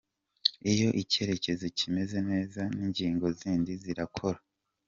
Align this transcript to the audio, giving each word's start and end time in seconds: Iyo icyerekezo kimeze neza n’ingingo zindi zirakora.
Iyo 0.71 0.87
icyerekezo 1.01 1.65
kimeze 1.77 2.17
neza 2.29 2.61
n’ingingo 2.75 3.25
zindi 3.39 3.71
zirakora. 3.83 4.39